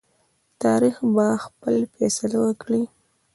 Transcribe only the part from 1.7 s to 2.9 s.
فیصله وکړي.